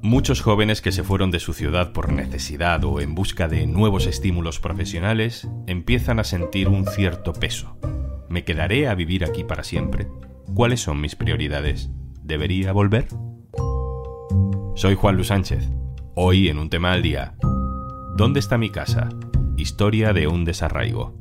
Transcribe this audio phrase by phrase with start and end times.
[0.00, 4.06] Muchos jóvenes que se fueron de su ciudad por necesidad o en busca de nuevos
[4.06, 7.78] estímulos profesionales empiezan a sentir un cierto peso.
[8.28, 10.08] ¿Me quedaré a vivir aquí para siempre?
[10.54, 11.90] ¿Cuáles son mis prioridades?
[12.22, 13.08] ¿Debería volver?
[14.76, 15.70] Soy Juan Luis Sánchez.
[16.14, 17.34] Hoy en un tema al día.
[18.16, 19.08] ¿Dónde está mi casa?
[19.56, 21.18] Historia de un desarraigo.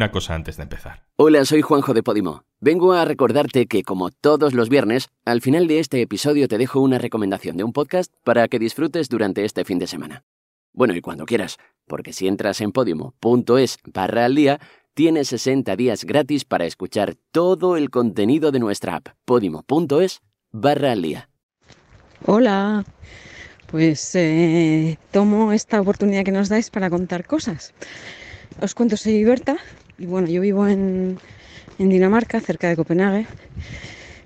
[0.00, 1.04] Una cosa antes de empezar.
[1.16, 2.44] Hola, soy Juanjo de Podimo.
[2.58, 6.80] Vengo a recordarte que, como todos los viernes, al final de este episodio te dejo
[6.80, 10.24] una recomendación de un podcast para que disfrutes durante este fin de semana.
[10.72, 14.58] Bueno, y cuando quieras, porque si entras en podimo.es barra al día,
[14.94, 19.08] tienes 60 días gratis para escuchar todo el contenido de nuestra app.
[19.26, 21.28] podimo.es barra al día.
[22.24, 22.86] Hola,
[23.66, 27.74] pues eh, tomo esta oportunidad que nos dais para contar cosas.
[28.62, 29.58] Os cuento, soy Berta
[30.00, 31.18] y bueno, yo vivo en,
[31.78, 33.26] Dinamarca, cerca de Copenhague,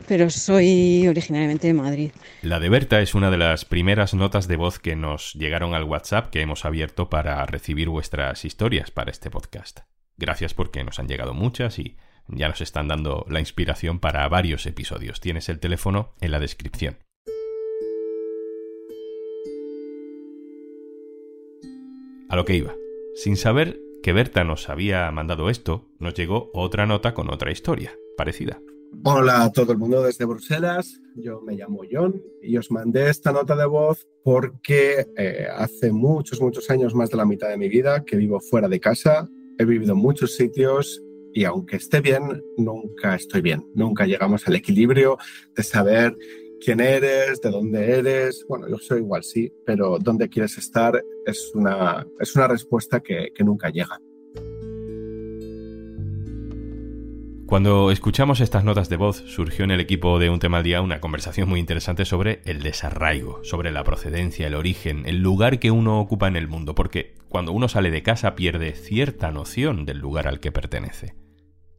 [0.08, 2.10] pero soy originariamente de Madrid.
[2.42, 5.84] La de Berta es una de las primeras notas de voz que nos llegaron al
[5.84, 9.80] WhatsApp que hemos abierto para recibir vuestras historias para este podcast.
[10.16, 11.96] Gracias porque nos han llegado muchas y
[12.28, 15.20] ya nos están dando la inspiración para varios episodios.
[15.20, 16.98] Tienes el teléfono en la descripción.
[22.28, 22.74] A lo que iba.
[23.16, 27.94] Sin saber que Berta nos había mandado esto, nos llegó otra nota con otra historia,
[28.18, 28.60] parecida.
[29.02, 33.32] Hola a todo el mundo desde Bruselas, yo me llamo John y os mandé esta
[33.32, 37.70] nota de voz porque eh, hace muchos, muchos años, más de la mitad de mi
[37.70, 39.26] vida, que vivo fuera de casa,
[39.58, 41.02] he vivido en muchos sitios
[41.32, 45.16] y aunque esté bien, nunca estoy bien, nunca llegamos al equilibrio
[45.56, 46.14] de saber
[46.64, 48.44] quién eres, de dónde eres.
[48.48, 53.28] Bueno, yo soy igual, sí, pero dónde quieres estar es una, es una respuesta que,
[53.34, 54.00] que nunca llega.
[57.46, 60.80] Cuando escuchamos estas notas de voz, surgió en el equipo de Un tema al día
[60.80, 65.70] una conversación muy interesante sobre el desarraigo, sobre la procedencia, el origen, el lugar que
[65.70, 69.98] uno ocupa en el mundo, porque cuando uno sale de casa pierde cierta noción del
[69.98, 71.14] lugar al que pertenece.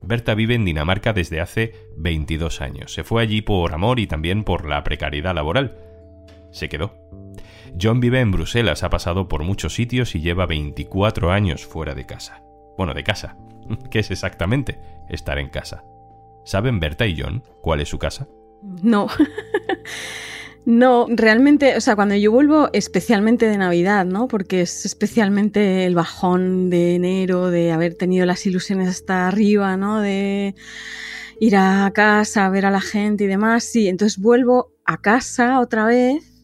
[0.06, 2.94] Berta vive en Dinamarca desde hace 22 años.
[2.94, 5.78] Se fue allí por amor y también por la precariedad laboral.
[6.52, 6.96] Se quedó.
[7.80, 12.06] John vive en Bruselas, ha pasado por muchos sitios y lleva 24 años fuera de
[12.06, 12.42] casa.
[12.78, 13.38] Bueno, de casa.
[13.92, 14.80] ¿Qué es exactamente
[15.10, 15.84] estar en casa?
[16.46, 18.28] ¿Saben Berta y John cuál es su casa?
[18.62, 19.08] No.
[20.66, 24.28] No, realmente, o sea, cuando yo vuelvo, especialmente de Navidad, ¿no?
[24.28, 30.02] Porque es especialmente el bajón de enero, de haber tenido las ilusiones hasta arriba, ¿no?
[30.02, 30.56] De
[31.40, 33.64] ir a casa, ver a la gente y demás.
[33.64, 36.35] Sí, entonces vuelvo a casa otra vez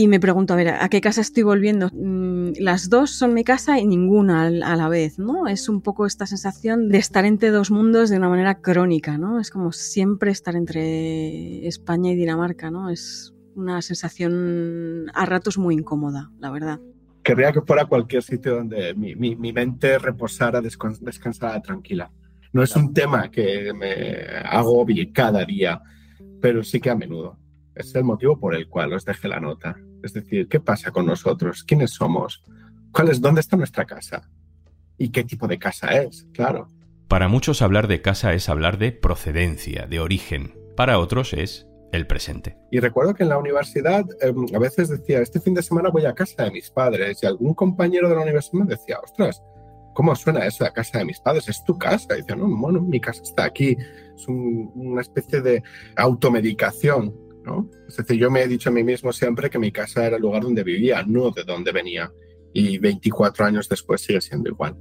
[0.00, 1.88] y me pregunto, a ver, ¿a qué casa estoy volviendo?
[1.92, 5.48] Mm, las dos son mi casa y ninguna a la vez, ¿no?
[5.48, 9.40] Es un poco esta sensación de estar entre dos mundos de una manera crónica, ¿no?
[9.40, 12.90] Es como siempre estar entre España y Dinamarca, ¿no?
[12.90, 16.78] Es una sensación a ratos muy incómoda, la verdad.
[17.24, 22.08] Querría que fuera cualquier sitio donde mi, mi, mente reposara, descansara tranquila.
[22.52, 25.82] No es un tema que me hago cada día,
[26.40, 27.36] pero sí que a menudo.
[27.74, 29.76] Es el motivo por el cual os dejé la nota.
[30.02, 31.64] Es decir, ¿qué pasa con nosotros?
[31.64, 32.42] ¿Quiénes somos?
[32.92, 34.28] ¿Cuál es, ¿Dónde está nuestra casa?
[34.96, 36.26] ¿Y qué tipo de casa es?
[36.32, 36.68] Claro.
[37.08, 40.54] Para muchos hablar de casa es hablar de procedencia, de origen.
[40.76, 42.56] Para otros es el presente.
[42.70, 46.04] Y recuerdo que en la universidad em, a veces decía, este fin de semana voy
[46.04, 49.42] a casa de mis padres y algún compañero de la universidad me decía, ostras,
[49.94, 51.48] ¿cómo suena eso a casa de mis padres?
[51.48, 52.14] ¿Es tu casa?
[52.14, 53.76] Y decía, no, bueno, mi casa está aquí.
[54.14, 55.62] Es una especie de
[55.96, 57.14] automedicación
[57.86, 60.22] es decir, yo me he dicho a mí mismo siempre que mi casa era el
[60.22, 62.12] lugar donde vivía, no de donde venía.
[62.52, 64.76] Y 24 años después sigue siendo igual.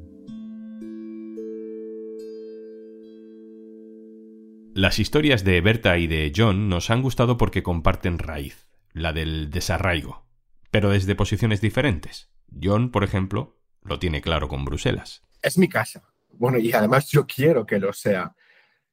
[4.73, 9.49] Las historias de Berta y de John nos han gustado porque comparten raíz, la del
[9.49, 10.27] desarraigo,
[10.69, 12.29] pero desde posiciones diferentes.
[12.61, 15.23] John, por ejemplo, lo tiene claro con Bruselas.
[15.41, 16.03] Es mi casa.
[16.31, 18.35] Bueno, y además yo quiero que lo sea.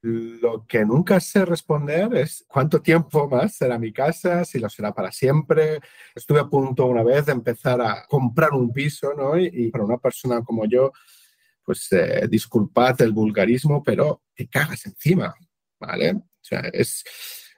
[0.07, 4.93] Lo que nunca sé responder es cuánto tiempo más será mi casa, si lo será
[4.93, 5.81] para siempre.
[6.15, 9.39] Estuve a punto una vez de empezar a comprar un piso, ¿no?
[9.39, 10.93] Y, para una persona como yo,
[11.63, 15.35] pues eh, disculpad el vulgarismo, pero te cagas encima,
[15.81, 16.21] ¿vale?
[16.75, 17.03] Es,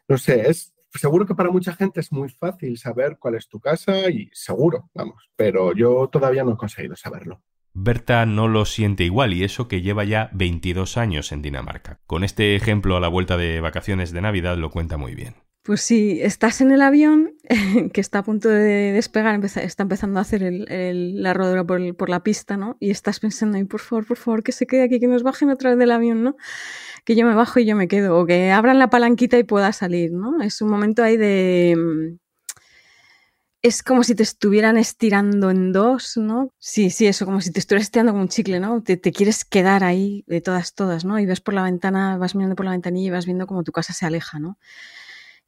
[0.06, 3.58] no sé, es seguro que para mucha gente es muy fácil saber cuál es tu
[3.58, 7.42] casa y seguro, vamos, pero yo todavía no he conseguido saberlo.
[7.78, 12.00] Berta no lo siente igual y eso que lleva ya 22 años en Dinamarca.
[12.06, 15.34] Con este ejemplo a la vuelta de vacaciones de Navidad lo cuenta muy bien.
[15.62, 17.34] Pues sí, estás en el avión
[17.93, 22.56] que está a punto de despegar, está empezando a hacer la rodera por, la pista,
[22.56, 22.78] ¿no?
[22.81, 25.70] Y estás pensando, por favor, por favor, que se quede aquí, que nos bajen otra
[25.70, 26.37] vez del avión, ¿no?
[27.05, 29.73] Que yo me bajo y yo me quedo, o que abran la palanquita y pueda
[29.73, 30.40] salir, ¿no?
[30.40, 32.17] Es un momento ahí de...
[33.66, 36.52] Es como si te estuvieran estirando en dos, ¿no?
[36.56, 38.80] Sí, sí, eso, como si te estuvieras estirando como un chicle, ¿no?
[38.80, 41.18] Te, te, quieres quedar ahí de todas, todas, ¿no?
[41.18, 43.72] Y ves por la ventana, vas mirando por la ventanilla y vas viendo como tu
[43.72, 44.56] casa se aleja, ¿no?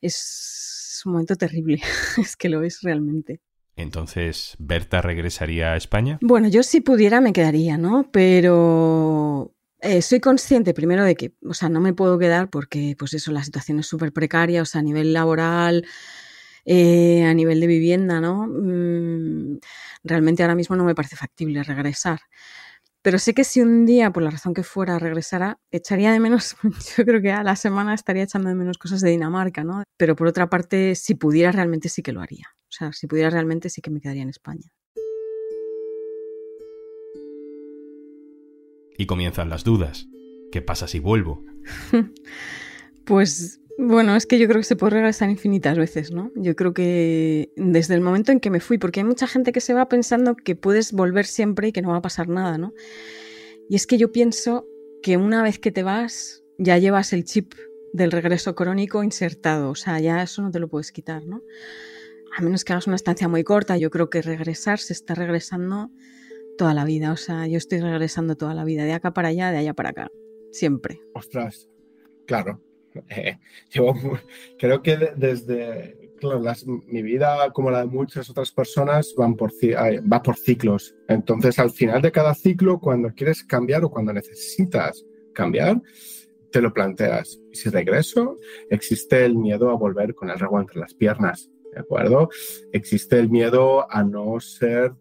[0.00, 1.80] Es un momento terrible,
[2.18, 3.40] es que lo es realmente.
[3.76, 6.18] Entonces, ¿Berta regresaría a España?
[6.20, 8.10] Bueno, yo si pudiera me quedaría, ¿no?
[8.10, 13.14] Pero eh, soy consciente primero de que, o sea, no me puedo quedar porque, pues
[13.14, 15.86] eso, la situación es súper precaria, o sea, a nivel laboral,
[16.70, 18.46] eh, a nivel de vivienda, ¿no?
[18.46, 19.58] Mm,
[20.04, 22.20] realmente ahora mismo no me parece factible regresar.
[23.00, 26.56] Pero sé que si un día, por la razón que fuera, regresara, echaría de menos,
[26.98, 29.82] yo creo que a la semana estaría echando de menos cosas de Dinamarca, ¿no?
[29.96, 32.48] Pero por otra parte, si pudiera, realmente sí que lo haría.
[32.64, 34.70] O sea, si pudiera, realmente sí que me quedaría en España.
[38.98, 40.06] Y comienzan las dudas.
[40.52, 41.46] ¿Qué pasa si vuelvo?
[43.06, 46.32] pues bueno, es que yo creo que se puede regresar infinitas veces, ¿no?
[46.34, 49.60] Yo creo que desde el momento en que me fui, porque hay mucha gente que
[49.60, 52.74] se va pensando que puedes volver siempre y que no va a pasar nada, ¿no?
[53.68, 54.66] Y es que yo pienso
[55.00, 57.54] que una vez que te vas, ya llevas el chip
[57.92, 61.44] del regreso crónico insertado, o sea, ya eso no te lo puedes quitar, ¿no?
[62.36, 65.92] A menos que hagas una estancia muy corta, yo creo que regresar se está regresando
[66.56, 69.52] toda la vida, o sea, yo estoy regresando toda la vida, de acá para allá,
[69.52, 70.10] de allá para acá,
[70.50, 71.00] siempre.
[71.14, 71.68] Ostras,
[72.26, 72.60] claro,
[73.08, 73.38] eh,
[74.58, 76.08] creo que desde
[76.86, 80.94] mi vida, como la de muchas otras personas, van por, va por ciclos.
[81.08, 85.80] Entonces, al final de cada ciclo, cuando quieres cambiar o cuando necesitas cambiar,
[86.50, 87.40] te lo planteas.
[87.52, 88.36] Y si regreso,
[88.70, 92.28] existe el miedo a volver con el rabo entre las piernas, ¿de acuerdo?
[92.72, 94.92] Existe el miedo a no ser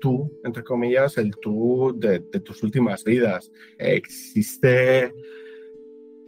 [0.00, 3.50] tú, entre comillas, el tú de, de tus últimas vidas.
[3.78, 5.12] Existe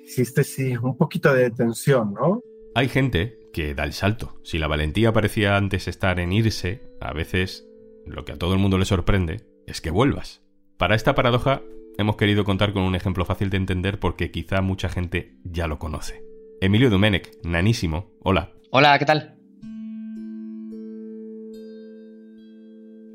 [0.03, 2.41] existe sí un poquito de tensión, ¿no?
[2.75, 4.39] Hay gente que da el salto.
[4.43, 7.67] Si la valentía parecía antes estar en irse, a veces
[8.07, 10.43] lo que a todo el mundo le sorprende es que vuelvas.
[10.79, 11.63] Para esta paradoja
[11.99, 15.79] hemos querido contar con un ejemplo fácil de entender porque quizá mucha gente ya lo
[15.79, 16.25] conoce.
[16.61, 18.11] Emilio Domenech, nanísimo.
[18.21, 18.53] Hola.
[18.71, 19.42] Hola, ¿qué tal?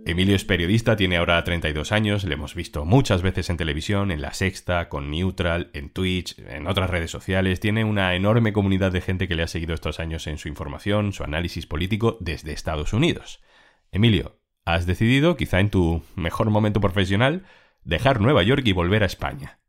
[0.07, 4.21] Emilio es periodista, tiene ahora 32 años, le hemos visto muchas veces en televisión, en
[4.21, 9.01] La Sexta, con Neutral, en Twitch, en otras redes sociales, tiene una enorme comunidad de
[9.01, 12.93] gente que le ha seguido estos años en su información, su análisis político desde Estados
[12.93, 13.43] Unidos.
[13.91, 17.43] Emilio, has decidido, quizá en tu mejor momento profesional,
[17.83, 19.59] dejar Nueva York y volver a España.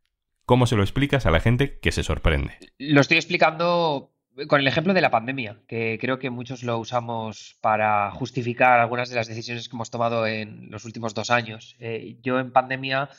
[0.45, 2.53] ¿Cómo se lo explicas a la gente que se sorprende?
[2.77, 4.13] Lo estoy explicando
[4.47, 9.09] con el ejemplo de la pandemia, que creo que muchos lo usamos para justificar algunas
[9.09, 11.75] de las decisiones que hemos tomado en los últimos dos años.
[11.79, 13.09] Eh, yo en pandemia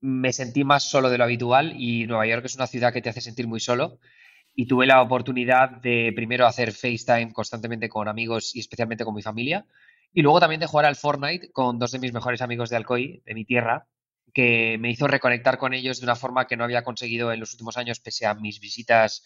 [0.00, 3.10] me sentí más solo de lo habitual y Nueva York es una ciudad que te
[3.10, 3.98] hace sentir muy solo.
[4.54, 9.22] Y tuve la oportunidad de primero hacer FaceTime constantemente con amigos y especialmente con mi
[9.22, 9.66] familia.
[10.12, 13.22] Y luego también de jugar al Fortnite con dos de mis mejores amigos de Alcoy,
[13.24, 13.86] de mi tierra,
[14.34, 17.52] que me hizo reconectar con ellos de una forma que no había conseguido en los
[17.52, 19.22] últimos años, pese a mis visitas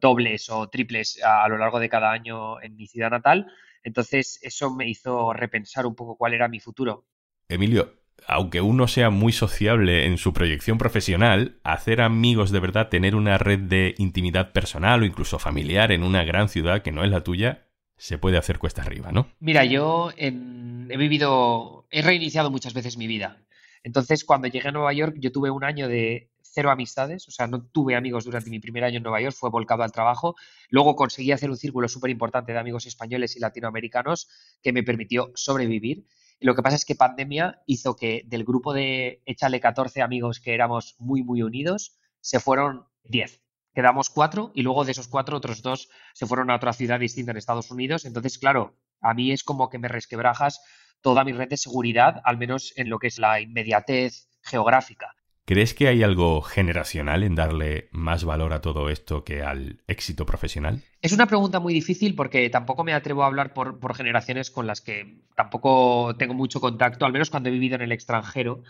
[0.00, 3.46] dobles o triples a, lo largo de cada año en mi ciudad natal.
[3.82, 7.06] Entonces eso me hizo repensar un poco cuál era mi futuro.
[7.48, 7.94] Emilio,
[8.26, 13.38] aunque uno sea muy sociable en su proyección profesional, hacer amigos de verdad, tener una
[13.38, 17.22] red de intimidad personal o incluso familiar en una gran ciudad que no es la
[17.22, 17.66] tuya,
[17.96, 19.28] se puede hacer cuesta arriba, ¿no?
[19.40, 23.43] Mira, yo he vivido, he reiniciado muchas veces mi vida.
[23.84, 27.46] Entonces, cuando llegué a Nueva York, yo tuve un año de cero amistades, o sea,
[27.46, 30.36] no tuve amigos durante mi primer año en Nueva York, fue volcado al trabajo.
[30.70, 34.28] Luego conseguí hacer un círculo súper importante de amigos españoles y latinoamericanos
[34.62, 36.06] que me permitió sobrevivir.
[36.40, 40.54] lo que pasa es que pandemia hizo que del grupo de échale 14 amigos que
[40.54, 43.42] éramos muy, muy unidos, se fueron 10.
[43.74, 47.32] Quedamos cuatro y luego de esos cuatro otros dos se fueron a otra ciudad distinta
[47.32, 48.04] en Estados Unidos.
[48.04, 50.62] Entonces, claro, a mí es como que me resquebrajas
[51.04, 55.14] toda mi red de seguridad, al menos en lo que es la inmediatez geográfica.
[55.44, 60.24] ¿Crees que hay algo generacional en darle más valor a todo esto que al éxito
[60.24, 60.82] profesional?
[61.02, 64.80] Es una pregunta muy difícil porque tampoco me atrevo a hablar por, generaciones con las
[64.80, 68.62] que tampoco tengo mucho contacto, al menos cuando he vivido en el extranjero.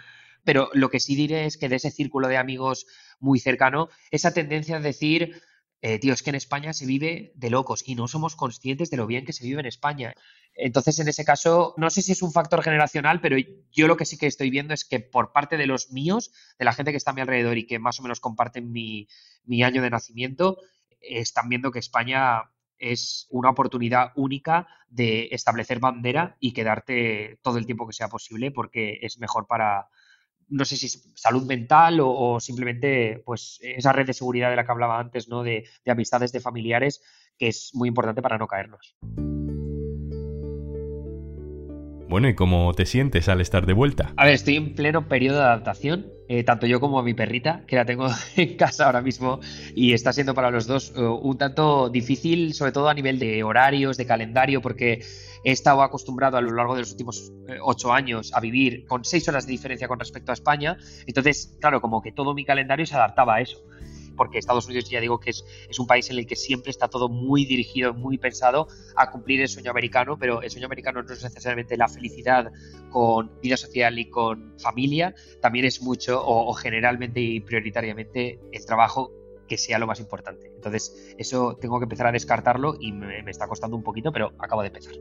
[0.42, 2.86] Pero lo que sí diré es que de ese círculo de amigos
[3.20, 5.40] muy cercano, esa tendencia a decir,
[5.86, 8.96] eh, tío, es que en España se vive de locos y no somos conscientes de
[8.96, 10.14] lo bien que se vive en España.
[10.54, 13.36] Entonces, en ese caso, no sé si es un factor generacional, pero
[13.70, 16.64] yo lo que sí que estoy viendo es que por parte de los míos, de
[16.64, 19.08] la gente que está a mi alrededor y que más o menos comparten mi,
[19.62, 20.56] año de nacimiento,
[21.02, 27.66] están viendo que España es una oportunidad única de establecer bandera y quedarte todo el
[27.66, 29.90] tiempo que sea posible porque es mejor para,
[30.48, 34.72] no sé si salud mental o, simplemente pues esa red de seguridad de la que
[34.72, 35.42] hablaba antes, ¿no?
[35.42, 37.02] De, de amistades, de familiares,
[37.38, 38.96] que es muy importante para no caernos.
[42.14, 44.12] Bueno, ¿y cómo te sientes al estar de vuelta?
[44.16, 47.74] A ver, estoy en pleno periodo de adaptación, eh, tanto yo como mi perrita, que
[47.74, 48.06] la tengo
[48.36, 49.40] en casa ahora mismo,
[49.74, 53.42] y está siendo para los dos eh, un tanto difícil, sobre todo a nivel de
[53.42, 55.02] horarios, de calendario, porque
[55.42, 59.04] he estado acostumbrado a lo largo de los últimos eh, ocho años a vivir con
[59.04, 60.78] seis horas de diferencia con respecto a España,
[61.08, 63.58] entonces, claro, como que todo mi calendario se adaptaba a eso
[64.16, 65.44] porque Estados Unidos ya digo que es,
[65.78, 69.48] un país en el que siempre está todo muy dirigido, muy pensado a cumplir el
[69.48, 72.52] sueño americano, pero el sueño americano no es necesariamente la felicidad
[72.90, 79.12] con vida social y con familia, también es mucho o, generalmente y prioritariamente el trabajo
[79.48, 80.50] que sea lo más importante.
[80.54, 84.32] Entonces, eso tengo que empezar a descartarlo y me, me está costando un poquito, pero
[84.38, 84.94] acabo de empezar.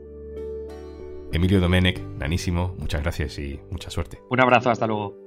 [1.32, 4.20] Emilio Domenech, nanísimo, muchas gracias y mucha suerte.
[4.30, 5.23] Un abrazo, hasta luego.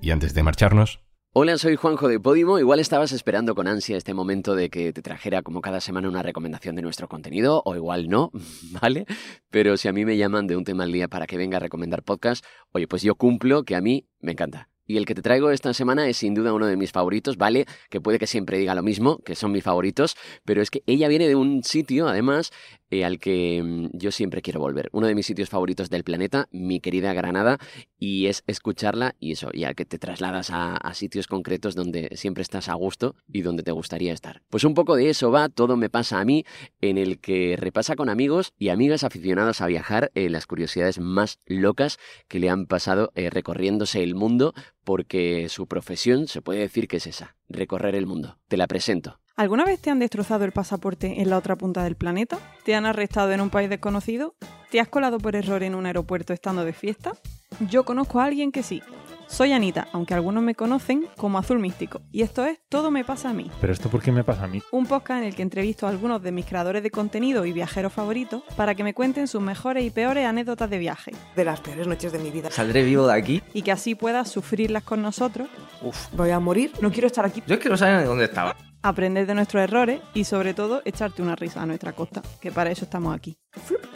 [0.00, 1.00] Y antes de marcharnos...
[1.34, 2.58] Hola, soy Juanjo de Podimo.
[2.58, 6.22] Igual estabas esperando con ansia este momento de que te trajera como cada semana una
[6.22, 8.30] recomendación de nuestro contenido, o igual no,
[8.80, 9.04] ¿vale?
[9.50, 11.60] Pero si a mí me llaman de un tema al día para que venga a
[11.60, 14.68] recomendar podcast, oye, pues yo cumplo que a mí me encanta.
[14.86, 17.66] Y el que te traigo esta semana es sin duda uno de mis favoritos, ¿vale?
[17.90, 21.08] Que puede que siempre diga lo mismo, que son mis favoritos, pero es que ella
[21.08, 22.52] viene de un sitio, además,
[22.90, 24.88] eh, al que mm, yo siempre quiero volver.
[24.92, 27.58] Uno de mis sitios favoritos del planeta, mi querida Granada,
[27.98, 32.42] y es escucharla y eso, y al que te trasladas a, sitios concretos donde siempre
[32.42, 34.42] estás a gusto y donde te gustaría estar.
[34.48, 36.44] Pues un poco de eso va, todo me pasa a mí,
[36.80, 41.38] en el que repasa con amigos y amigas aficionados a viajar eh, las curiosidades más
[41.46, 46.88] locas que le han pasado eh, recorriéndose el mundo, porque su profesión se puede decir
[46.88, 48.38] que es esa, recorrer el mundo.
[48.48, 49.20] Te la presento.
[49.38, 52.38] ¿Alguna vez te han destrozado el pasaporte en la otra punta del planeta?
[52.64, 54.34] ¿Te han arrestado en un país desconocido?
[54.68, 57.12] ¿Te has colado por error en un aeropuerto estando de fiesta?
[57.60, 58.82] Yo conozco a alguien que sí.
[59.28, 63.30] Soy Anita, aunque algunos me conocen como Azul Místico, y esto es Todo me pasa
[63.30, 63.48] a mí.
[63.60, 64.60] ¿Pero esto por qué me pasa a mí?
[64.72, 67.92] Un podcast en el que entrevisto a algunos de mis creadores de contenido y viajeros
[67.92, 71.12] favoritos para que me cuenten sus mejores y peores anécdotas de viaje.
[71.36, 72.50] De las peores noches de mi vida.
[72.50, 73.42] Saldré vivo de aquí.
[73.54, 75.48] Y que así puedas sufrirlas con nosotros.
[75.80, 77.40] Uf, voy a morir, no quiero estar aquí.
[77.46, 78.56] Yo es que no sabía de dónde estaba
[78.88, 82.70] aprender de nuestros errores y sobre todo echarte una risa a nuestra costa, que para
[82.70, 83.38] eso estamos aquí.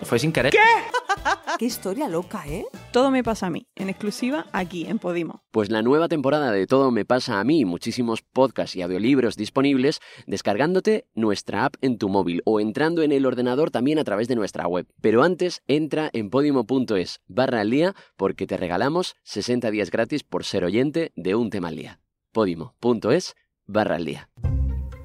[0.03, 0.53] Fue sin querer.
[0.53, 0.59] ¿Qué?
[1.59, 2.65] Qué historia loca, ¿eh?
[2.93, 5.45] Todo me pasa a mí, en exclusiva aquí en Podimo.
[5.51, 10.01] Pues la nueva temporada de Todo me pasa a mí, muchísimos podcasts y audiolibros disponibles
[10.27, 14.37] descargándote nuestra app en tu móvil o entrando en el ordenador también a través de
[14.37, 14.87] nuestra web.
[15.01, 20.45] Pero antes entra en podimo.es barra al día porque te regalamos 60 días gratis por
[20.45, 22.01] ser oyente de un tema al día.
[22.33, 23.35] podimo.es
[23.67, 24.29] barra al día.